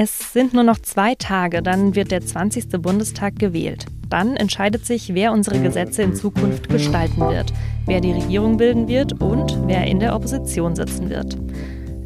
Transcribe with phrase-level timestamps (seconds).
[0.00, 2.68] Es sind nur noch zwei Tage, dann wird der 20.
[2.80, 3.86] Bundestag gewählt.
[4.08, 7.52] Dann entscheidet sich, wer unsere Gesetze in Zukunft gestalten wird,
[7.84, 11.36] wer die Regierung bilden wird und wer in der Opposition sitzen wird.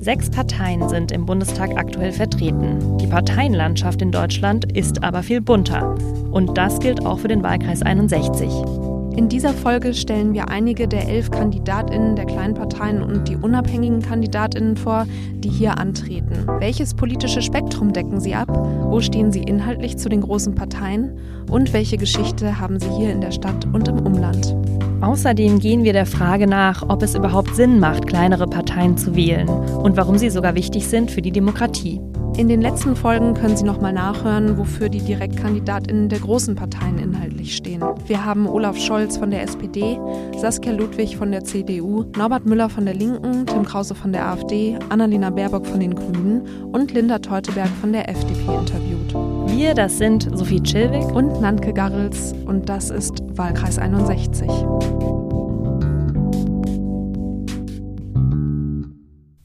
[0.00, 2.96] Sechs Parteien sind im Bundestag aktuell vertreten.
[2.96, 5.94] Die Parteienlandschaft in Deutschland ist aber viel bunter.
[6.30, 8.81] Und das gilt auch für den Wahlkreis 61.
[9.14, 14.00] In dieser Folge stellen wir einige der elf KandidatInnen der kleinen Parteien und die unabhängigen
[14.00, 16.46] KandidatInnen vor, die hier antreten.
[16.60, 18.48] Welches politische Spektrum decken sie ab?
[18.48, 21.18] Wo stehen sie inhaltlich zu den großen Parteien?
[21.50, 24.56] Und welche Geschichte haben sie hier in der Stadt und im Umland?
[25.02, 29.48] Außerdem gehen wir der Frage nach, ob es überhaupt Sinn macht, kleinere Parteien zu wählen
[29.48, 32.00] und warum sie sogar wichtig sind für die Demokratie.
[32.36, 37.54] In den letzten Folgen können Sie nochmal nachhören, wofür die DirektkandidatInnen der großen Parteien inhaltlich
[37.54, 37.82] stehen.
[38.06, 39.98] Wir haben Olaf Scholz von der SPD,
[40.38, 44.78] Saskia Ludwig von der CDU, Norbert Müller von der Linken, Tim Krause von der AfD,
[44.88, 46.42] Annalena Baerbock von den Grünen
[46.72, 49.14] und Linda Teuteberg von der FDP interviewt.
[49.54, 54.48] Wir, das sind Sophie Chilwig und Nanke Garrels und das ist Wahlkreis 61.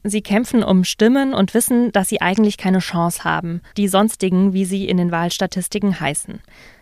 [0.08, 4.64] Sie kämpfen um Stimmen und wissen, dass sie eigentlich keine Chance haben, die sonstigen, wie
[4.64, 6.40] sie in den Wahlstatistiken heißen.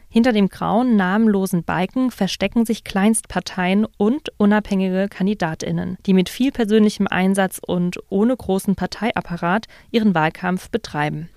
[0.09, 7.07] Hinter dem grauen, namenlosen Balken verstecken sich Kleinstparteien und unabhängige Kandidatinnen, die mit viel persönlichem
[7.07, 11.29] Einsatz und ohne großen Parteiapparat ihren Wahlkampf betreiben.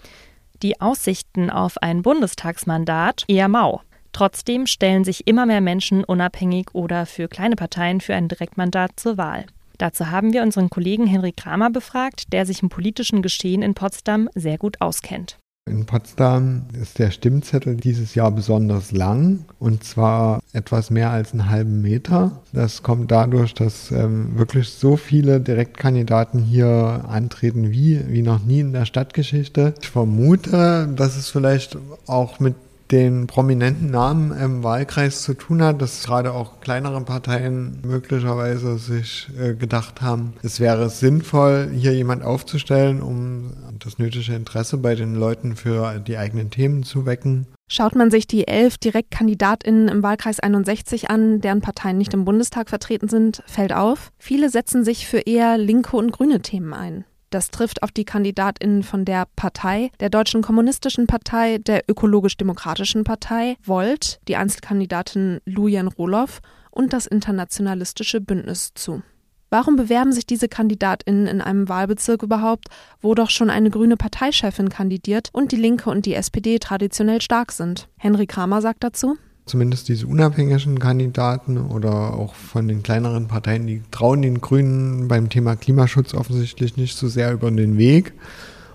[0.62, 3.82] Die Aussichten auf ein Bundestagsmandat eher mau.
[4.12, 9.18] Trotzdem stellen sich immer mehr Menschen unabhängig oder für kleine Parteien für ein Direktmandat zur
[9.18, 9.46] Wahl.
[9.80, 14.30] Dazu haben wir unseren Kollegen Henrik Kramer befragt, der sich im politischen Geschehen in Potsdam
[14.36, 15.38] sehr gut auskennt.
[15.70, 21.50] In Potsdam ist der Stimmzettel dieses Jahr besonders lang und zwar etwas mehr als einen
[21.50, 22.42] halben Meter.
[22.52, 28.62] Das kommt dadurch, dass ähm, wirklich so viele Direktkandidaten hier antreten wie, wie noch nie
[28.62, 29.76] in der Stadtgeschichte.
[29.80, 31.78] Ich vermute, dass es vielleicht
[32.08, 32.56] auch mit
[32.92, 39.30] den prominenten Namen im Wahlkreis zu tun hat, dass gerade auch kleinere Parteien möglicherweise sich
[39.40, 45.16] äh, gedacht haben, es wäre sinnvoll, hier jemand aufzustellen, um das nötige Interesse bei den
[45.16, 47.48] Leuten für die eigenen Themen zu wecken.
[47.72, 52.68] Schaut man sich die elf DirektkandidatInnen im Wahlkreis 61 an, deren Parteien nicht im Bundestag
[52.68, 57.06] vertreten sind, fällt auf, viele setzen sich für eher linke und grüne Themen ein.
[57.30, 63.58] Das trifft auf die KandidatInnen von der Partei, der Deutschen Kommunistischen Partei, der Ökologisch-Demokratischen Partei,
[63.64, 66.42] Volt, die Einzelkandidatin Lujan Roloff
[66.72, 69.04] und das Internationalistische Bündnis zu.
[69.52, 72.68] Warum bewerben sich diese KandidatInnen in einem Wahlbezirk überhaupt,
[73.02, 77.52] wo doch schon eine grüne Parteichefin kandidiert und die Linke und die SPD traditionell stark
[77.52, 77.90] sind?
[77.98, 79.18] Henry Kramer sagt dazu
[79.50, 85.30] zumindest diese unabhängigen Kandidaten oder auch von den kleineren Parteien, die trauen den Grünen beim
[85.30, 88.14] Thema Klimaschutz offensichtlich nicht so sehr über den Weg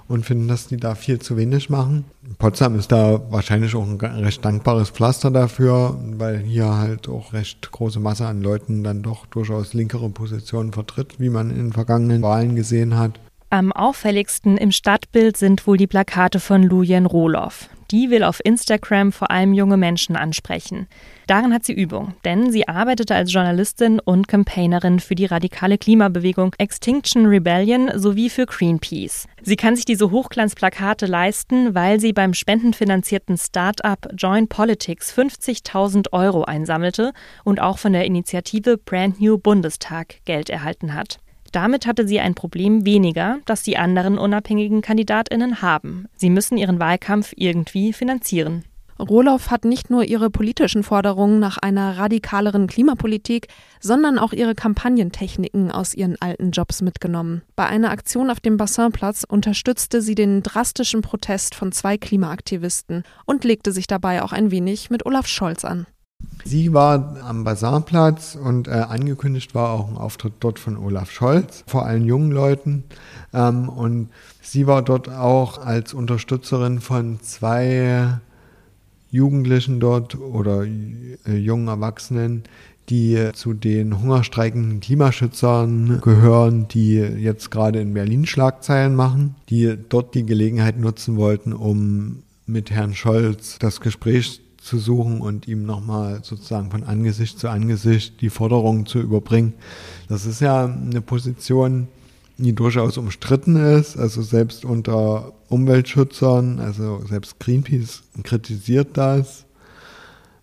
[0.09, 2.05] und finden, dass die da viel zu wenig machen.
[2.39, 7.71] Potsdam ist da wahrscheinlich auch ein recht dankbares Pflaster dafür, weil hier halt auch recht
[7.71, 12.23] große Masse an Leuten dann doch durchaus linkere Positionen vertritt, wie man in den vergangenen
[12.23, 13.19] Wahlen gesehen hat.
[13.51, 17.69] Am auffälligsten im Stadtbild sind wohl die Plakate von Lujen Rohloff.
[17.91, 20.89] Die will auf Instagram vor allem junge Menschen ansprechen.
[21.27, 26.55] Darin hat sie Übung, denn sie arbeitete als Journalistin und Campaignerin für die radikale Klimabewegung
[26.59, 29.27] Extinction Rebellion sowie für Greenpeace.
[29.43, 36.45] Sie kann sich diese Hochglanzplakate leisten, weil sie beim spendenfinanzierten Start-up Join Politics 50.000 Euro
[36.45, 37.13] einsammelte
[37.45, 41.19] und auch von der Initiative Brand New Bundestag Geld erhalten hat.
[41.55, 46.09] Damit hatte sie ein Problem weniger, das die anderen unabhängigen Kandidatinnen haben.
[46.17, 48.65] Sie müssen ihren Wahlkampf irgendwie finanzieren.
[48.99, 53.47] Rohloff hat nicht nur ihre politischen Forderungen nach einer radikaleren Klimapolitik,
[53.79, 57.43] sondern auch ihre Kampagnentechniken aus ihren alten Jobs mitgenommen.
[57.55, 63.45] Bei einer Aktion auf dem Bassinplatz unterstützte sie den drastischen Protest von zwei Klimaaktivisten und
[63.45, 65.87] legte sich dabei auch ein wenig mit Olaf Scholz an.
[66.45, 71.65] Sie war am Basarplatz und äh, angekündigt war auch ein Auftritt dort von Olaf Scholz,
[71.67, 72.85] vor allen jungen Leuten.
[73.33, 74.11] Ähm, und
[74.43, 78.21] sie war dort auch als Unterstützerin von zwei
[79.11, 82.45] Jugendlichen dort oder äh, jungen Erwachsenen,
[82.91, 90.15] die zu den hungerstreikenden Klimaschützern gehören, die jetzt gerade in Berlin Schlagzeilen machen, die dort
[90.15, 96.21] die Gelegenheit nutzen wollten, um mit Herrn Scholz das Gespräch zu suchen und ihm nochmal
[96.25, 99.53] sozusagen von Angesicht zu Angesicht die Forderungen zu überbringen.
[100.09, 101.89] Das ist ja eine Position,
[102.39, 109.45] die durchaus umstritten ist, also selbst unter Umweltschützern, also selbst Greenpeace kritisiert das.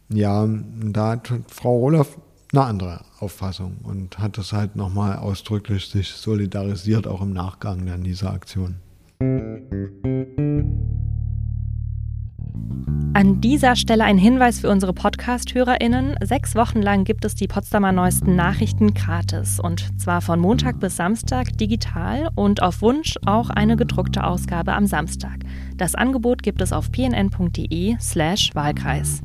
[0.09, 2.17] Ja, da hat Frau Roloff
[2.53, 8.03] eine andere Auffassung und hat das halt nochmal ausdrücklich sich solidarisiert, auch im Nachgang dann
[8.03, 8.75] dieser Aktion.
[13.13, 16.15] An dieser Stelle ein Hinweis für unsere Podcast-HörerInnen.
[16.23, 19.59] Sechs Wochen lang gibt es die Potsdamer Neuesten Nachrichten gratis.
[19.59, 24.87] Und zwar von Montag bis Samstag digital und auf Wunsch auch eine gedruckte Ausgabe am
[24.87, 25.39] Samstag.
[25.75, 29.21] Das Angebot gibt es auf pnn.de/slash Wahlkreis.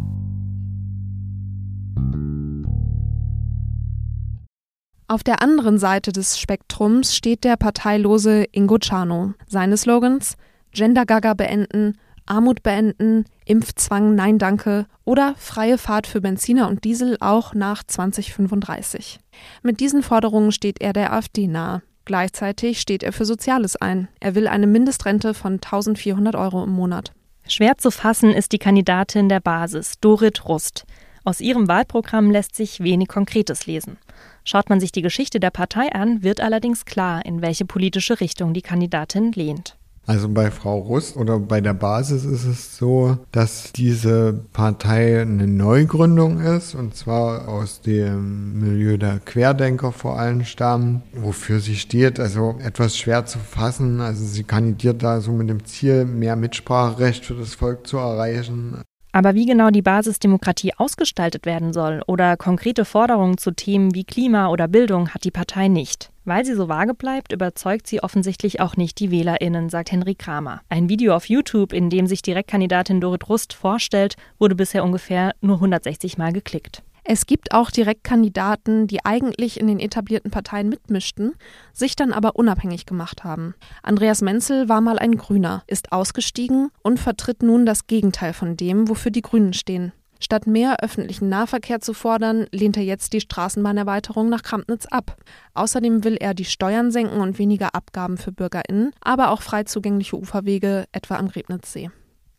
[5.06, 9.34] Auf der anderen Seite des Spektrums steht der parteilose Ingo Czano.
[9.46, 10.36] Seine Slogans:
[10.72, 11.96] Gender-Gaga beenden,
[12.26, 19.20] Armut beenden, Impfzwang Nein Danke oder freie Fahrt für Benziner und Diesel auch nach 2035.
[19.62, 21.82] Mit diesen Forderungen steht er der AfD nahe.
[22.04, 24.08] Gleichzeitig steht er für Soziales ein.
[24.18, 27.12] Er will eine Mindestrente von 1400 Euro im Monat.
[27.46, 30.84] Schwer zu fassen ist die Kandidatin der Basis, Dorit Rust.
[31.22, 33.98] Aus ihrem Wahlprogramm lässt sich wenig Konkretes lesen.
[34.44, 38.54] Schaut man sich die Geschichte der Partei an, wird allerdings klar, in welche politische Richtung
[38.54, 39.76] die Kandidatin lehnt.
[40.06, 45.48] Also bei Frau Rust oder bei der Basis ist es so, dass diese Partei eine
[45.48, 52.20] Neugründung ist und zwar aus dem Milieu der Querdenker vor allem stammt, wofür sie steht.
[52.20, 54.00] Also etwas schwer zu fassen.
[54.00, 58.82] Also sie kandidiert da so mit dem Ziel, mehr Mitspracherecht für das Volk zu erreichen.
[59.16, 64.48] Aber wie genau die Basisdemokratie ausgestaltet werden soll oder konkrete Forderungen zu Themen wie Klima
[64.50, 66.10] oder Bildung hat die Partei nicht.
[66.26, 70.60] Weil sie so vage bleibt, überzeugt sie offensichtlich auch nicht die WählerInnen, sagt Henry Kramer.
[70.68, 75.56] Ein Video auf YouTube, in dem sich Direktkandidatin Dorit Rust vorstellt, wurde bisher ungefähr nur
[75.56, 76.82] 160 Mal geklickt.
[77.08, 81.34] Es gibt auch Direktkandidaten, die eigentlich in den etablierten Parteien mitmischten,
[81.72, 83.54] sich dann aber unabhängig gemacht haben.
[83.84, 88.88] Andreas Menzel war mal ein Grüner, ist ausgestiegen und vertritt nun das Gegenteil von dem,
[88.88, 89.92] wofür die Grünen stehen.
[90.18, 95.16] Statt mehr öffentlichen Nahverkehr zu fordern, lehnt er jetzt die Straßenbahnerweiterung nach Krampnitz ab.
[95.54, 100.16] Außerdem will er die Steuern senken und weniger Abgaben für BürgerInnen, aber auch frei zugängliche
[100.16, 101.90] Uferwege, etwa am Griebnitzsee.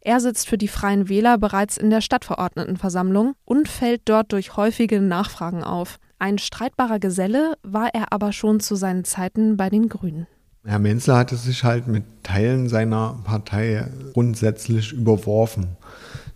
[0.07, 5.01] Er sitzt für die Freien Wähler bereits in der Stadtverordnetenversammlung und fällt dort durch häufige
[5.01, 5.99] Nachfragen auf.
[6.17, 10.25] Ein streitbarer Geselle war er aber schon zu seinen Zeiten bei den Grünen.
[10.63, 15.75] Herr Menzel hatte sich halt mit Teilen seiner Partei grundsätzlich überworfen.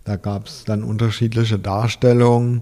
[0.04, 2.60] Da gab es dann unterschiedliche Darstellungen,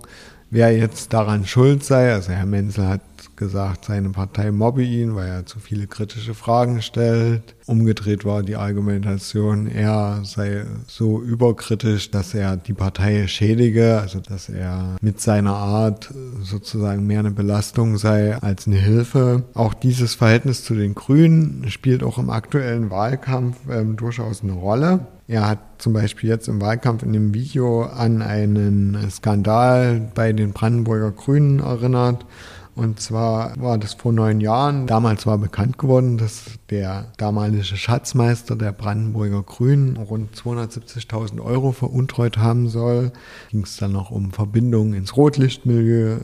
[0.50, 2.12] wer jetzt daran schuld sei.
[2.12, 3.00] Also Herr Menzel hat
[3.40, 7.56] gesagt, seine Partei mobbe ihn, weil er zu viele kritische Fragen stellt.
[7.66, 14.48] Umgedreht war die Argumentation, er sei so überkritisch, dass er die Partei schädige, also dass
[14.48, 19.42] er mit seiner Art sozusagen mehr eine Belastung sei als eine Hilfe.
[19.54, 25.00] Auch dieses Verhältnis zu den Grünen spielt auch im aktuellen Wahlkampf ähm, durchaus eine Rolle.
[25.30, 30.52] Er hat zum Beispiel jetzt im Wahlkampf in dem Video an einen Skandal bei den
[30.52, 32.26] Brandenburger Grünen erinnert,
[32.74, 34.86] und zwar war das vor neun Jahren.
[34.86, 42.38] Damals war bekannt geworden, dass der damalige Schatzmeister der Brandenburger Grünen rund 270.000 Euro veruntreut
[42.38, 43.12] haben soll.
[43.50, 46.18] Ging es dann noch um Verbindungen ins Rotlichtmilieu,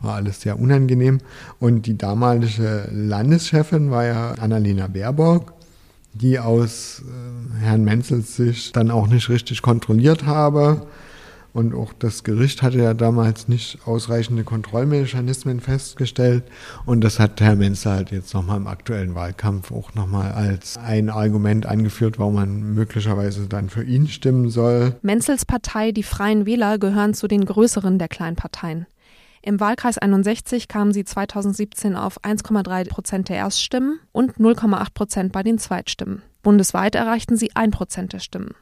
[0.00, 1.18] war alles sehr unangenehm.
[1.58, 5.52] Und die damalige Landeschefin war ja Annalena Baerbock
[6.12, 10.86] die aus äh, Herrn Menzels Sicht dann auch nicht richtig kontrolliert habe.
[11.52, 16.44] Und auch das Gericht hatte ja damals nicht ausreichende Kontrollmechanismen festgestellt.
[16.86, 21.10] Und das hat Herr Menzer halt jetzt nochmal im aktuellen Wahlkampf auch nochmal als ein
[21.10, 24.96] Argument angeführt, warum man möglicherweise dann für ihn stimmen soll.
[25.02, 28.86] Menzels Partei, die Freien Wähler, gehören zu den größeren der kleinen Parteien.
[29.42, 35.42] Im Wahlkreis 61 kamen sie 2017 auf 1,3 Prozent der Erststimmen und 0,8 Prozent bei
[35.42, 36.22] den Zweitstimmen.
[36.42, 38.54] Bundesweit erreichten sie 1 Prozent der Stimmen.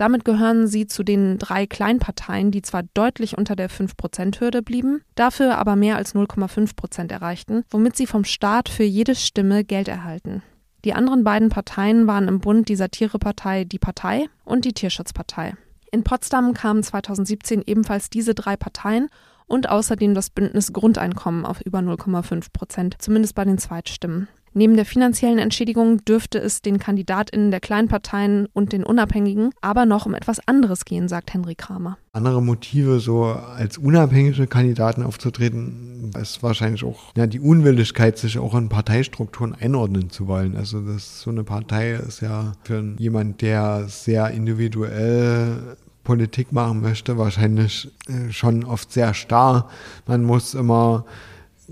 [0.00, 5.58] Damit gehören sie zu den drei Kleinparteien, die zwar deutlich unter der 5-Prozent-Hürde blieben, dafür
[5.58, 10.42] aber mehr als 0,5 Prozent erreichten, womit sie vom Staat für jede Stimme Geld erhalten.
[10.86, 15.52] Die anderen beiden Parteien waren im Bund die Satirepartei Die Partei und die Tierschutzpartei.
[15.92, 19.08] In Potsdam kamen 2017 ebenfalls diese drei Parteien
[19.46, 24.28] und außerdem das Bündnis Grundeinkommen auf über 0,5 Prozent, zumindest bei den Zweitstimmen.
[24.52, 30.06] Neben der finanziellen Entschädigung dürfte es den KandidatInnen der Kleinparteien und den Unabhängigen aber noch
[30.06, 31.98] um etwas anderes gehen, sagt Henry Kramer.
[32.12, 38.54] Andere Motive, so als unabhängige Kandidaten aufzutreten, ist wahrscheinlich auch ja, die Unwilligkeit, sich auch
[38.56, 40.56] in Parteistrukturen einordnen zu wollen.
[40.56, 47.18] Also das so eine Partei ist ja für jemand, der sehr individuell Politik machen möchte,
[47.18, 49.70] wahrscheinlich äh, schon oft sehr starr.
[50.06, 51.04] Man muss immer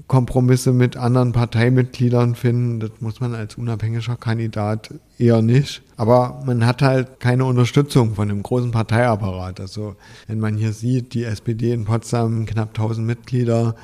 [0.07, 2.81] Kompromisse mit anderen Parteimitgliedern finden.
[2.81, 5.83] Das muss man als unabhängiger Kandidat eher nicht.
[5.97, 9.61] Aber man hat halt keine Unterstützung von einem großen Parteiapparat.
[9.61, 13.75] Also wenn man hier sieht, die SPD in Potsdam knapp 1000 Mitglieder,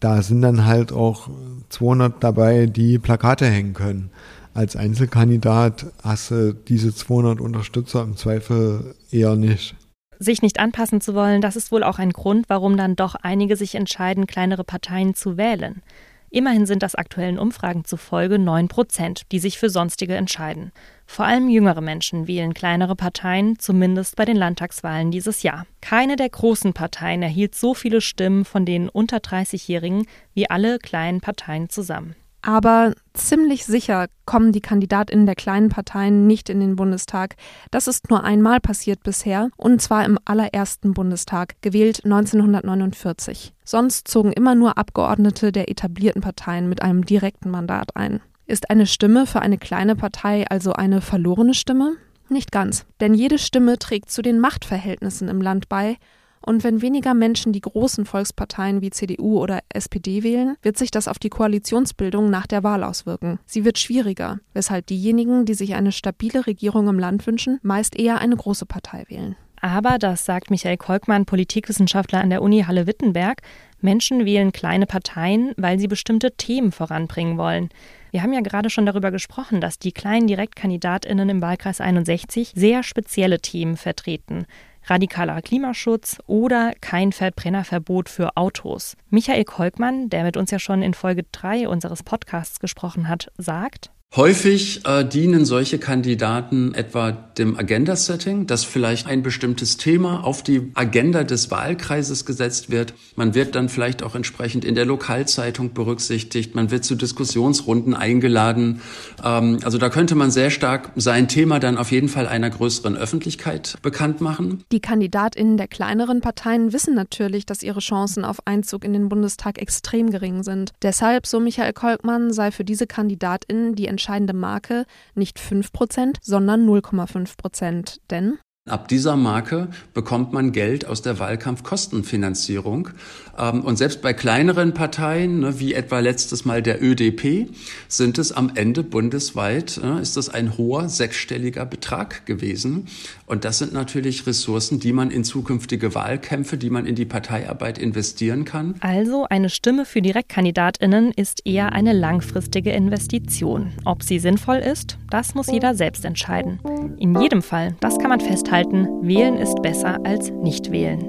[0.00, 1.28] da sind dann halt auch
[1.68, 4.10] 200 dabei, die Plakate hängen können.
[4.54, 9.74] Als Einzelkandidat hast du diese 200 Unterstützer im Zweifel eher nicht.
[10.22, 13.56] Sich nicht anpassen zu wollen, das ist wohl auch ein Grund, warum dann doch einige
[13.56, 15.82] sich entscheiden, kleinere Parteien zu wählen.
[16.30, 20.72] Immerhin sind das aktuellen Umfragen zufolge 9 Prozent, die sich für sonstige entscheiden.
[21.04, 25.66] Vor allem jüngere Menschen wählen kleinere Parteien, zumindest bei den Landtagswahlen dieses Jahr.
[25.82, 31.20] Keine der großen Parteien erhielt so viele Stimmen von den unter 30-Jährigen wie alle kleinen
[31.20, 32.16] Parteien zusammen.
[32.42, 37.36] Aber ziemlich sicher kommen die Kandidatinnen der kleinen Parteien nicht in den Bundestag.
[37.70, 43.54] Das ist nur einmal passiert bisher, und zwar im allerersten Bundestag, gewählt 1949.
[43.64, 48.20] Sonst zogen immer nur Abgeordnete der etablierten Parteien mit einem direkten Mandat ein.
[48.46, 51.92] Ist eine Stimme für eine kleine Partei also eine verlorene Stimme?
[52.28, 55.96] Nicht ganz, denn jede Stimme trägt zu den Machtverhältnissen im Land bei
[56.44, 61.08] und wenn weniger Menschen die großen Volksparteien wie CDU oder SPD wählen, wird sich das
[61.08, 63.38] auf die Koalitionsbildung nach der Wahl auswirken.
[63.46, 68.18] Sie wird schwieriger, weshalb diejenigen, die sich eine stabile Regierung im Land wünschen, meist eher
[68.18, 69.36] eine große Partei wählen.
[69.64, 73.42] Aber, das sagt Michael Kolkmann, Politikwissenschaftler an der Uni Halle-Wittenberg,
[73.80, 77.68] Menschen wählen kleine Parteien, weil sie bestimmte Themen voranbringen wollen.
[78.10, 82.82] Wir haben ja gerade schon darüber gesprochen, dass die kleinen Direktkandidatinnen im Wahlkreis 61 sehr
[82.82, 84.46] spezielle Themen vertreten
[84.84, 88.96] radikaler Klimaschutz oder kein Verbrennerverbot für Autos.
[89.10, 93.90] Michael Kolkmann, der mit uns ja schon in Folge 3 unseres Podcasts gesprochen hat, sagt,
[94.14, 100.70] Häufig äh, dienen solche Kandidaten etwa dem Agenda-Setting, dass vielleicht ein bestimmtes Thema auf die
[100.74, 102.92] Agenda des Wahlkreises gesetzt wird.
[103.16, 106.54] Man wird dann vielleicht auch entsprechend in der Lokalzeitung berücksichtigt.
[106.54, 108.82] Man wird zu Diskussionsrunden eingeladen.
[109.24, 112.98] Ähm, also da könnte man sehr stark sein Thema dann auf jeden Fall einer größeren
[112.98, 114.62] Öffentlichkeit bekannt machen.
[114.72, 119.58] Die KandidatInnen der kleineren Parteien wissen natürlich, dass ihre Chancen auf Einzug in den Bundestag
[119.58, 120.72] extrem gering sind.
[120.82, 128.00] Deshalb, so Michael Kolkmann, sei für diese KandidatInnen die entscheidende Marke nicht 5%, sondern 0,5%.
[128.10, 128.38] Denn
[128.70, 132.90] Ab dieser Marke bekommt man Geld aus der Wahlkampfkostenfinanzierung.
[133.36, 137.48] Ähm, und selbst bei kleineren Parteien, ne, wie etwa letztes Mal der ÖDP,
[137.88, 142.86] sind es am Ende bundesweit, ne, ist das ein hoher sechsstelliger Betrag gewesen.
[143.26, 147.78] Und das sind natürlich Ressourcen, die man in zukünftige Wahlkämpfe, die man in die Parteiarbeit
[147.78, 148.76] investieren kann.
[148.78, 153.72] Also eine Stimme für Direktkandidatinnen ist eher eine langfristige Investition.
[153.84, 156.60] Ob sie sinnvoll ist, das muss jeder selbst entscheiden.
[156.98, 161.00] In jedem Fall, das kann man festhalten, festhalten, wählen ist besser als nicht wählen.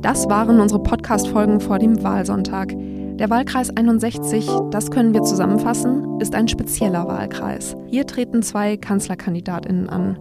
[0.00, 2.72] Das waren unsere Podcast-Folgen vor dem Wahlsonntag.
[3.16, 7.76] Der Wahlkreis 61, das können wir zusammenfassen, ist ein spezieller Wahlkreis.
[7.88, 10.16] Hier treten zwei Kanzlerkandidatinnen an.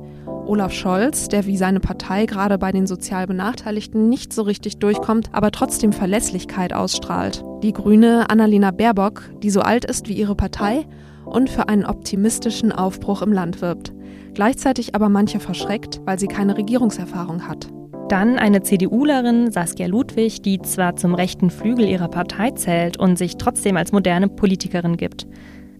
[0.47, 5.29] Olaf Scholz, der wie seine Partei gerade bei den sozial Benachteiligten nicht so richtig durchkommt,
[5.31, 7.43] aber trotzdem Verlässlichkeit ausstrahlt.
[7.61, 10.87] Die Grüne Annalena Baerbock, die so alt ist wie ihre Partei
[11.27, 13.93] und für einen optimistischen Aufbruch im Land wirbt
[14.37, 17.69] gleichzeitig aber manche verschreckt, weil sie keine Regierungserfahrung hat.
[18.07, 23.37] Dann eine CDUlerin, Saskia Ludwig, die zwar zum rechten Flügel ihrer Partei zählt und sich
[23.37, 25.25] trotzdem als moderne Politikerin gibt.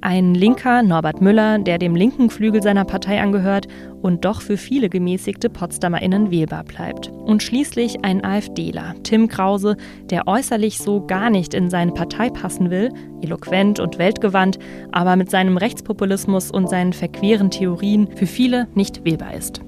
[0.01, 3.68] Ein Linker, Norbert Müller, der dem linken Flügel seiner Partei angehört
[4.04, 7.10] und doch für viele gemäßigte PotsdamerInnen wählbar bleibt.
[7.10, 12.70] Und schließlich ein AfDler, Tim Krause, der äußerlich so gar nicht in seine Partei passen
[12.70, 14.60] will, eloquent und weltgewandt,
[14.92, 19.62] aber mit seinem Rechtspopulismus und seinen verqueren Theorien für viele nicht wählbar ist.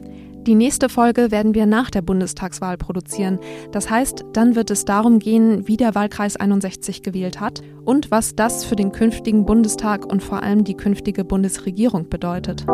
[0.48, 3.40] Die nächste Folge werden wir nach der Bundestagswahl produzieren.
[3.72, 8.36] Das heißt, dann wird es darum gehen, wie der Wahlkreis 61 gewählt hat und was
[8.36, 12.66] das für den künftigen Bundestag und vor allem die künftige Bundesregierung bedeutet.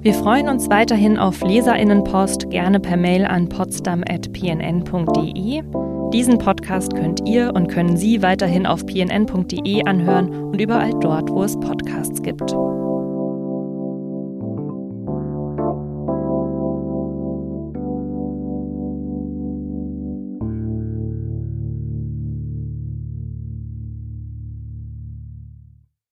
[0.00, 5.62] Wir freuen uns weiterhin auf Leserinnenpost, gerne per Mail an potsdam.pnn.de.
[6.12, 11.44] Diesen Podcast könnt ihr und können Sie weiterhin auf pnn.de anhören und überall dort, wo
[11.44, 12.52] es Podcasts gibt.